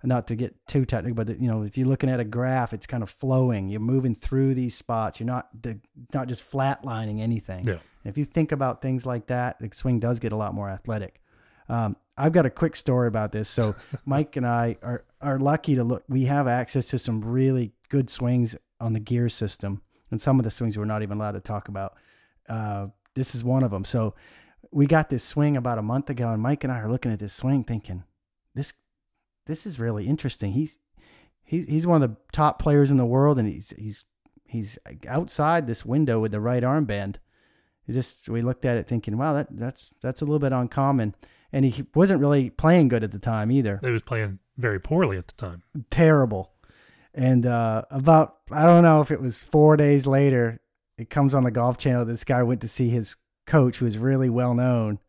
not 0.05 0.27
to 0.27 0.35
get 0.35 0.55
too 0.67 0.83
technical 0.85 1.15
but 1.23 1.39
you 1.39 1.47
know 1.47 1.63
if 1.63 1.77
you're 1.77 1.87
looking 1.87 2.09
at 2.09 2.19
a 2.19 2.23
graph 2.25 2.73
it's 2.73 2.85
kind 2.87 3.03
of 3.03 3.09
flowing 3.09 3.69
you're 3.69 3.79
moving 3.79 4.15
through 4.15 4.53
these 4.53 4.75
spots 4.75 5.19
you're 5.19 5.27
not 5.27 5.47
the, 5.61 5.79
not 6.13 6.27
just 6.27 6.43
flatlining 6.49 7.21
anything 7.21 7.65
Yeah. 7.65 7.77
if 8.03 8.17
you 8.17 8.25
think 8.25 8.51
about 8.51 8.81
things 8.81 9.05
like 9.05 9.27
that 9.27 9.59
the 9.59 9.69
swing 9.73 9.99
does 9.99 10.19
get 10.19 10.31
a 10.31 10.35
lot 10.37 10.53
more 10.53 10.69
athletic 10.69 11.21
um, 11.69 11.95
i've 12.17 12.31
got 12.33 12.45
a 12.45 12.49
quick 12.49 12.75
story 12.75 13.07
about 13.07 13.31
this 13.31 13.47
so 13.49 13.75
mike 14.05 14.35
and 14.35 14.45
i 14.47 14.75
are 14.81 15.03
are 15.21 15.39
lucky 15.39 15.75
to 15.75 15.83
look 15.85 16.03
we 16.09 16.25
have 16.25 16.47
access 16.47 16.87
to 16.87 16.97
some 16.97 17.21
really 17.21 17.71
good 17.89 18.09
swings 18.09 18.55
on 18.81 18.91
the 18.93 18.99
gear 18.99 19.29
system 19.29 19.81
and 20.11 20.19
some 20.21 20.37
of 20.39 20.43
the 20.43 20.51
swings 20.51 20.77
we're 20.77 20.83
not 20.85 21.01
even 21.03 21.17
allowed 21.17 21.31
to 21.31 21.39
talk 21.39 21.67
about 21.69 21.95
uh, 22.49 22.87
this 23.15 23.35
is 23.35 23.43
one 23.43 23.63
of 23.63 23.71
them. 23.71 23.85
So 23.85 24.15
we 24.71 24.87
got 24.87 25.09
this 25.09 25.23
swing 25.23 25.55
about 25.57 25.77
a 25.77 25.83
month 25.83 26.09
ago 26.09 26.29
and 26.29 26.41
mike 26.41 26.63
and 26.63 26.73
i 26.73 26.79
are 26.79 26.89
looking 26.89 27.11
at 27.11 27.19
this 27.19 27.31
swing 27.33 27.63
thinking 27.63 28.03
this 28.55 28.73
this 29.45 29.65
is 29.65 29.79
really 29.79 30.07
interesting. 30.07 30.53
He's 30.53 30.79
he's 31.43 31.65
he's 31.65 31.87
one 31.87 32.01
of 32.01 32.09
the 32.09 32.17
top 32.31 32.59
players 32.61 32.91
in 32.91 32.97
the 32.97 33.05
world 33.05 33.37
and 33.39 33.47
he's 33.47 33.73
he's 33.77 34.05
he's 34.45 34.77
outside 35.07 35.67
this 35.67 35.85
window 35.85 36.19
with 36.19 36.31
the 36.31 36.39
right 36.39 36.63
armband. 36.63 37.15
It 37.87 37.93
just 37.93 38.29
we 38.29 38.41
looked 38.41 38.65
at 38.65 38.77
it 38.77 38.87
thinking 38.87 39.17
wow 39.17 39.33
that 39.33 39.47
that's 39.51 39.93
that's 40.01 40.21
a 40.21 40.25
little 40.25 40.39
bit 40.39 40.53
uncommon. 40.53 41.15
And 41.51 41.65
he 41.65 41.85
wasn't 41.93 42.19
really 42.19 42.49
playing 42.49 42.87
good 42.87 43.03
at 43.03 43.11
the 43.11 43.19
time 43.19 43.51
either. 43.51 43.79
He 43.83 43.91
was 43.91 44.01
playing 44.01 44.39
very 44.57 44.79
poorly 44.79 45.17
at 45.17 45.27
the 45.27 45.33
time. 45.33 45.61
terrible. 45.91 46.51
And 47.13 47.45
uh, 47.45 47.83
about 47.91 48.37
I 48.51 48.63
don't 48.63 48.83
know 48.83 49.01
if 49.01 49.11
it 49.11 49.21
was 49.21 49.39
four 49.39 49.77
days 49.77 50.07
later, 50.07 50.59
it 50.97 51.09
comes 51.09 51.33
on 51.33 51.43
the 51.43 51.51
golf 51.51 51.77
channel. 51.77 52.05
This 52.05 52.23
guy 52.23 52.43
went 52.43 52.61
to 52.61 52.67
see 52.67 52.89
his 52.89 53.15
coach, 53.45 53.77
who 53.77 53.85
is 53.85 53.97
really 53.97 54.29
well 54.29 54.53
known, 54.53 54.99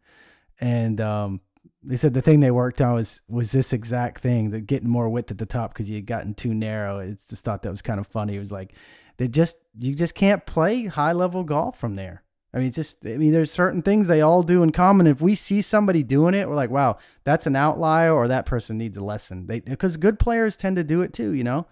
and 0.60 1.00
um, 1.00 1.40
they 1.82 1.96
said 1.96 2.14
the 2.14 2.22
thing 2.22 2.40
they 2.40 2.50
worked 2.50 2.80
on 2.80 2.94
was 2.94 3.20
was 3.28 3.52
this 3.52 3.72
exact 3.72 4.20
thing, 4.20 4.50
that 4.50 4.66
getting 4.66 4.88
more 4.88 5.08
width 5.08 5.30
at 5.30 5.38
the 5.38 5.46
top 5.46 5.72
because 5.72 5.90
you 5.90 5.96
had 5.96 6.06
gotten 6.06 6.34
too 6.34 6.54
narrow. 6.54 6.98
It's 6.98 7.28
just 7.28 7.44
thought 7.44 7.62
that 7.62 7.70
was 7.70 7.82
kind 7.82 8.00
of 8.00 8.06
funny. 8.06 8.36
It 8.36 8.40
was 8.40 8.52
like 8.52 8.74
they 9.16 9.28
just 9.28 9.58
you 9.78 9.94
just 9.94 10.14
can't 10.14 10.46
play 10.46 10.86
high 10.86 11.12
level 11.12 11.44
golf 11.44 11.78
from 11.78 11.96
there. 11.96 12.22
I 12.52 12.58
mean, 12.58 12.68
it's 12.68 12.76
just 12.76 13.04
I 13.04 13.16
mean, 13.16 13.32
there's 13.32 13.50
certain 13.50 13.82
things 13.82 14.06
they 14.06 14.20
all 14.20 14.42
do 14.42 14.62
in 14.62 14.70
common. 14.70 15.06
If 15.06 15.20
we 15.20 15.34
see 15.34 15.60
somebody 15.60 16.02
doing 16.02 16.34
it, 16.34 16.48
we're 16.48 16.54
like, 16.54 16.70
wow, 16.70 16.98
that's 17.24 17.46
an 17.46 17.56
outlier, 17.56 18.12
or 18.12 18.28
that 18.28 18.46
person 18.46 18.78
needs 18.78 18.96
a 18.96 19.04
lesson. 19.04 19.46
They 19.46 19.60
because 19.60 19.96
good 19.96 20.18
players 20.18 20.56
tend 20.56 20.76
to 20.76 20.84
do 20.84 21.02
it 21.02 21.12
too. 21.12 21.32
You 21.32 21.44
know, 21.44 21.66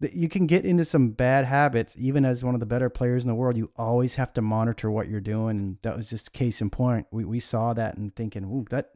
That 0.00 0.14
you 0.14 0.28
can 0.30 0.46
get 0.46 0.64
into 0.64 0.84
some 0.84 1.10
bad 1.10 1.44
habits 1.44 1.94
even 1.98 2.24
as 2.24 2.42
one 2.42 2.54
of 2.54 2.60
the 2.60 2.66
better 2.66 2.88
players 2.88 3.22
in 3.22 3.28
the 3.28 3.34
world. 3.34 3.56
You 3.56 3.70
always 3.76 4.14
have 4.14 4.32
to 4.32 4.42
monitor 4.42 4.90
what 4.90 5.08
you're 5.08 5.20
doing, 5.20 5.58
and 5.58 5.76
that 5.82 5.96
was 5.96 6.08
just 6.08 6.32
case 6.32 6.60
in 6.62 6.70
point. 6.70 7.06
We 7.10 7.24
we 7.24 7.38
saw 7.38 7.74
that 7.74 7.96
and 7.98 8.14
thinking, 8.16 8.44
ooh, 8.44 8.64
that 8.70 8.92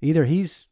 either 0.00 0.24
he's 0.24 0.66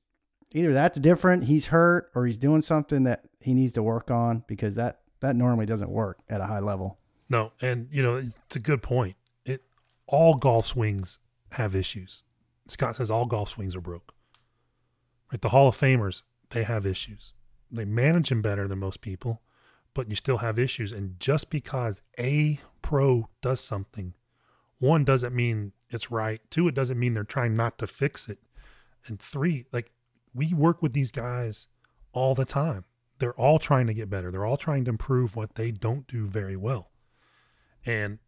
either 0.53 0.73
that's 0.73 0.99
different, 0.99 1.45
he's 1.45 1.67
hurt, 1.67 2.11
or 2.15 2.27
he's 2.27 2.39
doing 2.39 2.63
something 2.63 3.05
that 3.05 3.25
he 3.41 3.55
needs 3.55 3.73
to 3.75 3.83
work 3.83 4.11
on 4.11 4.43
because 4.49 4.75
that 4.75 5.01
that 5.21 5.37
normally 5.37 5.67
doesn't 5.67 5.91
work 5.91 6.19
at 6.29 6.41
a 6.41 6.47
high 6.47 6.61
level. 6.61 6.99
No, 7.29 7.53
and 7.61 7.89
you 7.91 8.03
know 8.03 8.17
it's 8.17 8.57
a 8.57 8.61
good 8.61 8.83
point. 8.83 9.17
It 9.45 9.63
all 10.07 10.35
golf 10.35 10.67
swings 10.67 11.19
have 11.53 11.75
issues. 11.75 12.25
Scott 12.69 12.97
says 12.97 13.11
all 13.11 13.27
golf 13.27 13.51
swings 13.51 13.77
are 13.77 13.81
broke. 13.81 14.13
Right, 15.31 15.41
the 15.41 15.51
Hall 15.51 15.69
of 15.69 15.77
Famers 15.77 16.23
they 16.51 16.63
have 16.63 16.87
issues. 16.87 17.33
They 17.71 17.85
manage 17.85 18.29
them 18.29 18.43
better 18.43 18.69
than 18.69 18.79
most 18.79 19.01
people, 19.01 19.43
but 19.95 20.09
you 20.09 20.17
still 20.17 20.39
have 20.39 20.59
issues. 20.59 20.93
And 20.93 21.19
just 21.19 21.51
because 21.51 22.03
a 22.19 22.61
pro 22.83 23.29
does 23.43 23.61
something, 23.61 24.15
one 24.79 25.05
doesn't 25.05 25.35
mean 25.35 25.73
it's 25.91 26.11
right. 26.11 26.41
Two, 26.51 26.69
it 26.69 26.75
doesn't 26.75 26.99
mean 26.99 27.15
they're 27.15 27.25
trying 27.25 27.57
not 27.57 27.79
to 27.79 27.87
fix 27.87 28.29
it. 28.29 28.39
And 29.07 29.21
three, 29.21 29.67
like 29.73 29.91
we 30.35 30.53
work 30.53 30.83
with 30.83 30.93
these 30.93 31.13
guys 31.13 31.69
all 32.13 32.35
the 32.35 32.45
time. 32.45 32.85
They're 33.19 33.33
all 33.41 33.59
trying 33.59 33.87
to 33.87 33.95
get 33.95 34.11
better. 34.11 34.31
They're 34.31 34.45
all 34.45 34.59
trying 34.59 34.85
to 34.85 34.91
improve 34.91 35.37
what 35.37 35.55
they 35.55 35.71
don't 35.71 36.07
do 36.07 36.27
very 36.27 36.57
well 36.57 36.91
and 37.87 38.19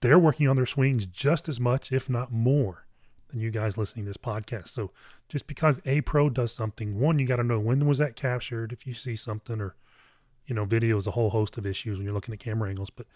they're 0.00 0.18
working 0.18 0.48
on 0.48 0.56
their 0.56 0.66
swings 0.66 1.04
just 1.06 1.48
as 1.48 1.60
much, 1.60 1.92
if 1.92 2.08
not 2.08 2.32
more, 2.32 2.86
than 3.32 3.40
you 3.40 3.50
guys 3.50 3.76
listening 3.76 4.04
to 4.04 4.10
this 4.10 4.16
podcast. 4.16 4.68
So 4.68 4.90
just 5.28 5.46
because 5.46 5.80
a 5.84 6.02
pro 6.02 6.30
does 6.30 6.52
something, 6.52 7.00
one, 7.00 7.18
you 7.18 7.26
got 7.26 7.36
to 7.36 7.44
know 7.44 7.58
when 7.58 7.86
was 7.86 7.98
that 7.98 8.14
captured. 8.14 8.72
If 8.72 8.86
you 8.86 8.94
see 8.94 9.16
something 9.16 9.60
or, 9.60 9.74
you 10.46 10.54
know, 10.54 10.64
video 10.64 10.96
is 10.96 11.06
a 11.06 11.12
whole 11.12 11.30
host 11.30 11.58
of 11.58 11.66
issues 11.66 11.98
when 11.98 12.04
you're 12.04 12.14
looking 12.14 12.34
at 12.34 12.40
camera 12.40 12.68
angles, 12.68 12.90
but 12.90 13.06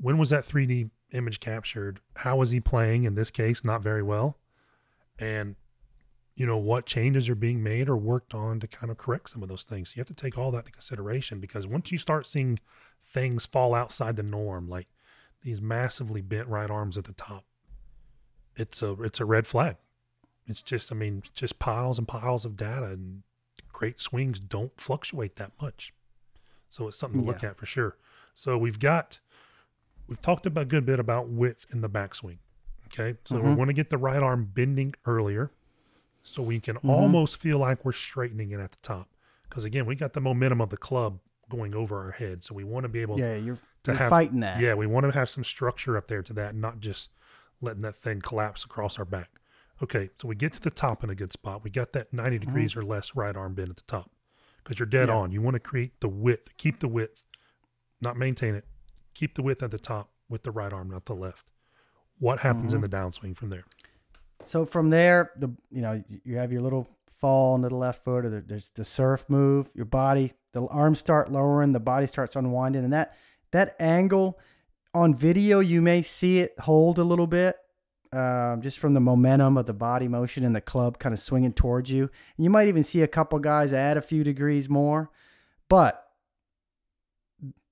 when 0.00 0.16
was 0.16 0.30
that 0.30 0.46
3D 0.46 0.90
image 1.12 1.40
captured? 1.40 2.00
How 2.16 2.36
was 2.36 2.50
he 2.50 2.60
playing? 2.60 3.04
In 3.04 3.14
this 3.14 3.30
case, 3.30 3.64
not 3.64 3.82
very 3.82 4.02
well. 4.02 4.38
And, 5.18 5.56
you 6.36 6.46
know, 6.46 6.56
what 6.56 6.86
changes 6.86 7.28
are 7.28 7.34
being 7.34 7.62
made 7.62 7.88
or 7.88 7.96
worked 7.96 8.32
on 8.32 8.60
to 8.60 8.68
kind 8.68 8.92
of 8.92 8.96
correct 8.96 9.30
some 9.30 9.42
of 9.42 9.48
those 9.48 9.64
things. 9.64 9.90
So 9.90 9.94
You 9.96 10.00
have 10.00 10.06
to 10.06 10.14
take 10.14 10.38
all 10.38 10.52
that 10.52 10.58
into 10.58 10.70
consideration 10.70 11.40
because 11.40 11.66
once 11.66 11.90
you 11.90 11.98
start 11.98 12.26
seeing 12.26 12.60
things 13.04 13.44
fall 13.44 13.74
outside 13.74 14.14
the 14.14 14.22
norm, 14.22 14.68
like 14.68 14.86
these 15.42 15.60
massively 15.60 16.20
bent 16.20 16.46
right 16.46 16.70
arms 16.70 16.96
at 16.96 17.04
the 17.04 17.12
top, 17.12 17.44
it's 18.58 18.82
a 18.82 18.92
it's 19.02 19.20
a 19.20 19.24
red 19.24 19.46
flag. 19.46 19.76
It's 20.46 20.60
just 20.62 20.92
I 20.92 20.94
mean 20.94 21.22
just 21.34 21.58
piles 21.58 21.98
and 21.98 22.06
piles 22.06 22.44
of 22.44 22.56
data 22.56 22.86
and 22.86 23.22
great 23.72 24.00
swings 24.00 24.38
don't 24.40 24.78
fluctuate 24.78 25.36
that 25.36 25.52
much. 25.60 25.94
So 26.70 26.88
it's 26.88 26.96
something 26.98 27.20
to 27.20 27.26
look 27.26 27.42
at 27.44 27.56
for 27.56 27.66
sure. 27.66 27.96
So 28.34 28.58
we've 28.58 28.78
got 28.78 29.20
we've 30.06 30.20
talked 30.20 30.46
about 30.46 30.62
a 30.62 30.66
good 30.66 30.84
bit 30.84 30.98
about 31.00 31.28
width 31.28 31.66
in 31.72 31.80
the 31.80 31.88
backswing. 31.88 32.38
Okay. 32.86 33.18
So 33.24 33.40
we 33.40 33.50
Mhm. 33.50 33.56
want 33.56 33.68
to 33.68 33.74
get 33.74 33.90
the 33.90 33.98
right 33.98 34.22
arm 34.22 34.46
bending 34.52 34.94
earlier 35.06 35.50
so 36.22 36.42
we 36.42 36.58
can 36.60 36.76
Mhm. 36.76 36.88
almost 36.88 37.36
feel 37.38 37.58
like 37.58 37.84
we're 37.84 37.92
straightening 37.92 38.50
it 38.50 38.60
at 38.60 38.72
the 38.72 38.78
top. 38.82 39.08
Because 39.48 39.64
again, 39.64 39.86
we 39.86 39.94
got 39.94 40.12
the 40.14 40.20
momentum 40.20 40.60
of 40.60 40.70
the 40.70 40.76
club 40.76 41.20
going 41.50 41.74
over 41.74 41.98
our 42.04 42.12
head. 42.12 42.44
So 42.44 42.54
we 42.54 42.64
want 42.64 42.84
to 42.84 42.88
be 42.88 43.00
able 43.00 43.18
Yeah, 43.18 43.36
you're, 43.36 43.58
to 43.84 43.92
you're 43.92 43.98
have 43.98 44.10
fighting 44.10 44.40
that. 44.40 44.60
yeah, 44.60 44.74
we 44.74 44.86
want 44.86 45.04
to 45.04 45.12
have 45.12 45.28
some 45.30 45.44
structure 45.44 45.96
up 45.96 46.08
there 46.08 46.22
to 46.22 46.32
that, 46.34 46.54
not 46.54 46.80
just 46.80 47.10
letting 47.60 47.82
that 47.82 47.96
thing 47.96 48.20
collapse 48.20 48.64
across 48.64 48.98
our 48.98 49.04
back. 49.04 49.30
Okay, 49.82 50.10
so 50.20 50.28
we 50.28 50.34
get 50.34 50.52
to 50.54 50.60
the 50.60 50.70
top 50.70 51.04
in 51.04 51.10
a 51.10 51.14
good 51.14 51.32
spot. 51.32 51.62
We 51.62 51.70
got 51.70 51.92
that 51.92 52.12
90 52.12 52.36
mm-hmm. 52.36 52.46
degrees 52.46 52.76
or 52.76 52.82
less 52.82 53.14
right 53.14 53.36
arm 53.36 53.54
bend 53.54 53.70
at 53.70 53.76
the 53.76 53.82
top 53.86 54.10
because 54.62 54.78
you're 54.78 54.86
dead 54.86 55.08
Yeah. 55.08 55.16
on. 55.16 55.32
You 55.32 55.40
want 55.40 55.54
to 55.54 55.60
create 55.60 56.00
the 56.00 56.08
width, 56.08 56.56
keep 56.56 56.80
the 56.80 56.88
width, 56.88 57.24
not 58.00 58.16
maintain 58.16 58.54
it. 58.54 58.64
Keep 59.14 59.34
the 59.34 59.42
width 59.42 59.62
at 59.62 59.70
the 59.70 59.78
top 59.78 60.10
with 60.28 60.42
the 60.42 60.50
right 60.50 60.72
arm, 60.72 60.90
not 60.90 61.04
the 61.04 61.14
left. 61.14 61.46
What 62.18 62.40
happens 62.40 62.72
in 62.72 62.80
mm-hmm. 62.80 62.90
the 62.90 62.96
downswing 62.96 63.36
from 63.36 63.50
there? 63.50 63.64
So 64.44 64.66
from 64.66 64.90
there, 64.90 65.32
the 65.36 65.50
you 65.70 65.82
know 65.82 66.02
you 66.24 66.36
have 66.36 66.52
your 66.52 66.62
little 66.62 66.88
fall 67.20 67.56
into 67.56 67.68
the 67.68 67.74
left 67.76 68.04
foot, 68.04 68.24
or 68.24 68.30
the, 68.30 68.40
there's 68.40 68.70
the 68.70 68.84
surf 68.84 69.24
move. 69.28 69.70
Your 69.74 69.84
body, 69.84 70.32
the 70.52 70.66
arms 70.66 71.00
start 71.00 71.30
lowering, 71.30 71.72
the 71.72 71.80
body 71.80 72.06
starts 72.06 72.36
unwinding, 72.36 72.84
and 72.84 72.92
that 72.92 73.16
that 73.50 73.76
angle 73.80 74.38
on 74.94 75.14
video 75.14 75.60
you 75.60 75.82
may 75.82 76.02
see 76.02 76.40
it 76.40 76.54
hold 76.60 76.98
a 76.98 77.04
little 77.04 77.26
bit, 77.26 77.56
um, 78.12 78.62
just 78.62 78.78
from 78.78 78.94
the 78.94 79.00
momentum 79.00 79.56
of 79.56 79.66
the 79.66 79.72
body 79.72 80.08
motion 80.08 80.44
and 80.44 80.56
the 80.56 80.60
club 80.60 80.98
kind 80.98 81.12
of 81.12 81.18
swinging 81.18 81.52
towards 81.52 81.90
you. 81.90 82.02
And 82.36 82.44
you 82.44 82.50
might 82.50 82.68
even 82.68 82.82
see 82.82 83.02
a 83.02 83.08
couple 83.08 83.38
guys 83.38 83.72
add 83.72 83.96
a 83.96 84.02
few 84.02 84.24
degrees 84.24 84.68
more, 84.68 85.10
but 85.68 86.04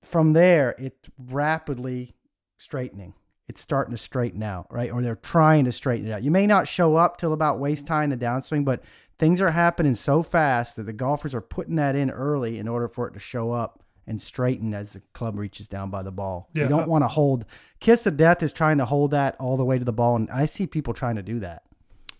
from 0.03 0.33
there 0.33 0.75
it's 0.77 1.09
rapidly 1.17 2.15
straightening 2.57 3.13
it's 3.47 3.61
starting 3.61 3.91
to 3.91 3.97
straighten 3.97 4.43
out, 4.43 4.67
right? 4.69 4.91
Or 4.91 5.01
they're 5.01 5.15
trying 5.15 5.65
to 5.65 5.71
straighten 5.71 6.07
it 6.07 6.11
out. 6.11 6.23
You 6.23 6.31
may 6.31 6.45
not 6.45 6.67
show 6.67 6.95
up 6.95 7.17
till 7.17 7.33
about 7.33 7.59
waist 7.59 7.87
high 7.87 8.03
in 8.03 8.09
the 8.09 8.17
downswing, 8.17 8.65
but 8.65 8.83
things 9.17 9.41
are 9.41 9.51
happening 9.51 9.95
so 9.95 10.21
fast 10.21 10.75
that 10.75 10.83
the 10.83 10.93
golfers 10.93 11.33
are 11.33 11.41
putting 11.41 11.75
that 11.75 11.95
in 11.95 12.11
early 12.11 12.59
in 12.59 12.67
order 12.67 12.87
for 12.87 13.07
it 13.07 13.13
to 13.13 13.19
show 13.19 13.51
up 13.51 13.83
and 14.07 14.21
straighten 14.21 14.73
as 14.73 14.93
the 14.93 15.01
club 15.13 15.37
reaches 15.37 15.67
down 15.67 15.89
by 15.89 16.01
the 16.01 16.11
ball. 16.11 16.49
Yeah, 16.53 16.63
you 16.63 16.69
don't 16.69 16.87
want 16.87 17.03
to 17.03 17.07
hold. 17.09 17.45
Kiss 17.79 18.05
of 18.07 18.15
Death 18.17 18.41
is 18.41 18.53
trying 18.53 18.77
to 18.77 18.85
hold 18.85 19.11
that 19.11 19.35
all 19.39 19.57
the 19.57 19.65
way 19.65 19.77
to 19.77 19.85
the 19.85 19.91
ball, 19.93 20.15
and 20.15 20.29
I 20.31 20.45
see 20.45 20.65
people 20.65 20.93
trying 20.93 21.17
to 21.17 21.23
do 21.23 21.39
that. 21.41 21.63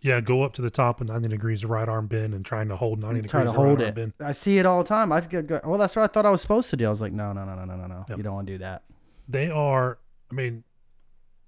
Yeah, 0.02 0.22
go 0.22 0.44
up 0.44 0.54
to 0.54 0.62
the 0.62 0.70
top 0.70 1.00
with 1.00 1.08
90 1.10 1.28
degrees 1.30 1.64
of 1.64 1.72
right 1.72 1.90
arm 1.90 2.06
bend 2.06 2.34
and 2.36 2.46
trying 2.46 2.68
to 2.70 2.76
hold 2.76 3.00
90 3.00 3.22
Try 3.22 3.42
degrees 3.42 3.44
to 3.46 3.50
of 3.50 3.56
hold 3.56 3.80
right 3.80 3.86
arm 3.86 3.90
it. 3.90 3.96
bend. 3.96 4.14
I 4.20 4.32
see 4.32 4.60
it 4.60 4.66
all 4.68 4.84
the 4.84 4.88
time. 4.88 5.12
I've 5.12 5.28
got, 5.28 5.48
got- 5.48 5.66
well, 5.66 5.80
that's 5.80 5.96
what 5.96 6.04
I 6.04 6.08
thought 6.08 6.26
I 6.26 6.30
was 6.30 6.42
supposed 6.42 6.70
to 6.70 6.78
do. 6.78 6.86
I 6.86 6.90
was 6.90 7.02
like, 7.02 7.14
no, 7.14 7.34
no, 7.34 7.44
no, 7.46 7.56
no, 7.56 7.66
no, 7.66 7.76
no, 7.76 7.88
no. 7.88 8.06
Yep. 8.10 8.18
You 8.18 8.24
don't 8.24 8.36
want 8.36 8.46
to 8.48 8.54
do 8.54 8.58
that. 8.60 8.84
they 9.28 9.50
are 9.50 9.98
i 10.32 10.36
mean 10.36 10.64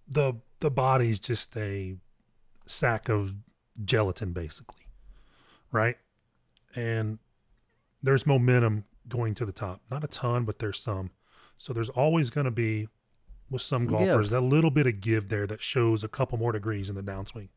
the 0.07 0.33
the 0.61 0.71
body's 0.71 1.19
just 1.19 1.55
a 1.57 1.95
sack 2.65 3.07
of 3.09 3.33
gelatin 3.85 4.31
basically 4.33 4.85
right 5.71 5.97
and 6.75 7.19
there's 8.01 8.25
momentum 8.25 8.83
going 9.09 9.33
to 9.35 9.45
the 9.45 9.51
top 9.51 9.81
not 9.91 10.03
a 10.03 10.07
ton 10.07 10.45
but 10.45 10.59
there's 10.59 10.79
some 10.81 11.09
so 11.57 11.73
there's 11.73 11.89
always 11.89 12.29
going 12.29 12.45
to 12.45 12.51
be 12.51 12.87
with 13.49 13.61
some 13.61 13.85
golfers 13.87 14.29
that 14.29 14.41
little 14.41 14.69
bit 14.71 14.85
of 14.87 15.01
give 15.01 15.29
there 15.29 15.47
that 15.47 15.61
shows 15.61 16.03
a 16.03 16.07
couple 16.07 16.37
more 16.37 16.51
degrees 16.51 16.89
in 16.89 16.95
the 16.95 17.01
downswing 17.03 17.49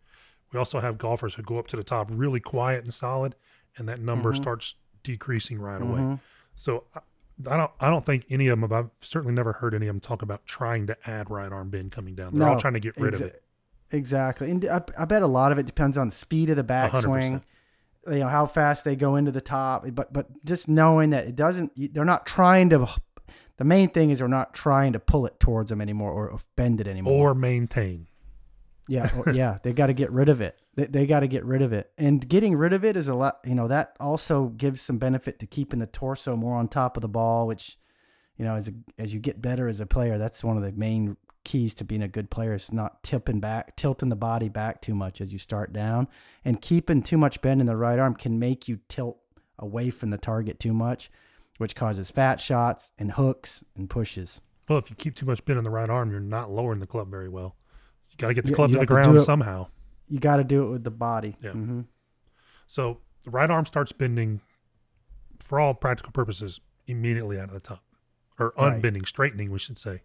we 0.53 0.59
also 0.59 0.81
have 0.81 0.99
golfers 0.99 1.35
who 1.35 1.43
go 1.43 1.59
up 1.59 1.69
to 1.69 1.77
the 1.77 1.85
top 1.85 2.09
really 2.11 2.41
quiet 2.41 2.83
and 2.85 2.93
solid 2.95 3.35
and 3.77 3.89
that 3.89 4.01
number 4.01 4.33
Mhm. 4.33 4.37
starts 4.37 4.75
decreasing 5.03 5.59
right 5.59 5.81
away 5.83 6.01
Mhm. 6.01 6.21
so 6.55 6.85
I, 6.95 7.01
I 7.51 7.57
don't 7.57 7.71
I 7.81 7.91
don't 7.91 8.05
think 8.07 8.27
any 8.31 8.49
of 8.49 8.61
them 8.61 8.73
I've 8.73 8.91
certainly 9.01 9.35
never 9.35 9.53
heard 9.55 9.75
any 9.75 9.87
of 9.89 9.95
them 9.95 10.01
talk 10.01 10.23
about 10.23 10.45
trying 10.47 10.87
to 10.87 10.97
add 11.11 11.31
right 11.31 11.51
arm 11.51 11.71
bend 11.71 11.91
coming 11.91 12.15
down. 12.15 12.39
They're 12.39 12.49
all 12.49 12.61
trying 12.61 12.75
to 12.75 12.81
get 12.81 12.97
rid 12.99 13.15
of 13.15 13.23
it. 13.23 13.43
Exactly. 13.91 14.51
And 14.51 14.65
I, 14.67 14.83
I 14.99 15.05
bet 15.07 15.23
a 15.23 15.27
lot 15.27 15.51
of 15.51 15.59
it 15.59 15.67
depends 15.67 15.97
on 15.99 16.09
the 16.09 16.15
speed 16.15 16.51
of 16.51 16.57
the 16.57 16.63
backswing. 16.65 17.43
You 18.07 18.19
know, 18.19 18.29
how 18.29 18.47
fast 18.47 18.85
they 18.85 18.97
go 18.97 19.17
into 19.17 19.31
the 19.31 19.41
top. 19.41 19.85
But 19.93 20.13
but 20.13 20.45
just 20.45 20.69
knowing 20.69 21.11
that 21.11 21.27
it 21.27 21.37
doesn't, 21.37 21.73
they're 21.95 22.05
not 22.05 22.27
trying 22.27 22.71
to. 22.71 22.89
The 23.59 23.65
main 23.65 23.91
thing 23.91 24.11
is 24.11 24.19
they're 24.19 24.29
not 24.29 24.55
trying 24.55 24.95
to 24.95 24.99
pull 24.99 25.27
it 25.27 25.39
towards 25.39 25.71
them 25.71 25.81
anymore 25.81 26.13
or 26.13 26.41
bend 26.57 26.81
it 26.81 26.89
anymore. 26.89 27.31
Or 27.31 27.35
maintain. 27.35 28.09
yeah, 28.89 29.11
or, 29.17 29.33
yeah, 29.33 29.59
they 29.63 29.73
got 29.73 29.87
to 29.87 29.93
get 29.93 30.11
rid 30.11 30.29
of 30.29 30.41
it. 30.41 30.59
They, 30.75 30.87
they 30.87 31.07
got 31.07 31.21
to 31.21 31.29
get 31.29 31.45
rid 31.45 31.63
of 31.63 31.73
it, 31.73 31.91
and 31.99 32.27
getting 32.27 32.57
rid 32.57 32.73
of 32.73 32.85
it 32.85 32.97
is 32.97 33.09
a 33.09 33.15
lot. 33.15 33.39
You 33.45 33.55
know, 33.55 33.69
that 33.69 33.95
also 34.01 34.49
gives 34.49 34.81
some 34.81 34.99
benefit 34.99 35.39
to 35.41 35.47
keeping 35.47 35.81
the 35.81 35.87
torso 35.87 36.35
more 36.35 36.57
on 36.57 36.69
top 36.69 36.97
of 36.97 37.03
the 37.03 37.09
ball, 37.09 37.47
which, 37.47 37.79
you 38.37 38.45
know, 38.45 38.57
as 38.57 38.69
a, 38.69 38.73
as 38.99 39.13
you 39.13 39.21
get 39.21 39.43
better 39.43 39.69
as 39.69 39.81
a 39.81 39.87
player, 39.87 40.19
that's 40.19 40.43
one 40.43 40.57
of 40.57 40.63
the 40.63 40.73
main 40.73 41.17
keys 41.45 41.75
to 41.75 41.85
being 41.85 42.03
a 42.03 42.09
good 42.09 42.31
player 42.31 42.55
is 42.55 42.73
not 42.73 43.03
tipping 43.03 43.41
back, 43.41 43.77
tilting 43.77 44.09
the 44.09 44.17
body 44.17 44.49
back 44.49 44.81
too 44.81 44.95
much 44.95 45.21
as 45.21 45.33
you 45.33 45.39
start 45.39 45.73
down, 45.73 46.09
and 46.45 46.61
keeping 46.61 47.03
too 47.03 47.17
much 47.19 47.41
bend 47.43 47.61
in 47.61 47.67
the 47.67 47.77
right 47.77 47.99
arm 47.99 48.15
can 48.15 48.39
make 48.39 48.69
you 48.69 48.79
tilt 48.89 49.19
away 49.59 49.91
from 49.91 50.11
the 50.11 50.19
target 50.19 50.59
too 50.61 50.73
much, 50.73 51.11
which 51.59 51.75
causes 51.77 52.11
fat 52.11 52.41
shots 52.41 52.93
and 52.99 53.13
hooks 53.13 53.63
and 53.77 53.89
pushes. 53.91 54.41
Well, 54.69 54.79
if 54.79 54.89
you 54.91 54.97
keep 54.97 55.17
too 55.17 55.27
much 55.27 55.45
bend 55.45 55.59
in 55.59 55.65
the 55.65 55.71
right 55.71 55.91
arm, 55.91 56.11
you're 56.11 56.21
not 56.21 56.51
lowering 56.51 56.81
the 56.81 56.87
club 56.87 57.11
very 57.11 57.29
well. 57.29 57.57
You 58.11 58.17
got 58.19 58.29
to 58.29 58.35
get 58.35 58.45
the 58.45 58.53
club 58.55 58.71
you 58.71 58.75
to 58.77 58.81
the 58.81 58.87
to 58.87 58.93
ground 58.93 59.17
it- 59.17 59.21
somehow. 59.23 59.69
You 60.09 60.19
got 60.21 60.37
to 60.37 60.45
do 60.45 60.65
it 60.67 60.71
with 60.71 60.85
the 60.85 60.91
body. 60.91 61.37
Yeah. 61.43 61.53
hmm 61.53 61.83
So 62.67 62.99
the 63.25 63.31
right 63.31 63.51
arm 63.51 63.65
starts 63.67 63.93
bending, 63.93 64.41
for 65.45 65.59
all 65.59 65.75
practical 65.75 66.13
purposes, 66.13 66.61
immediately 66.87 67.39
out 67.39 67.49
of 67.49 67.55
the 67.55 67.61
top, 67.61 67.83
or 68.39 68.53
Right. 68.59 68.75
unbending, 68.75 69.05
straightening, 69.07 69.51
we 69.51 69.59
should 69.59 69.79
say, 69.79 70.03